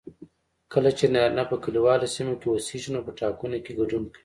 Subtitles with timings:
[0.73, 4.19] کله چې نارینه په کليوالو سیمو کې اوسیږي نو په ټاکنو کې ګډون کوي